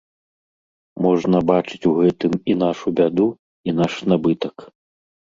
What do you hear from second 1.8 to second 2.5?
у гэтым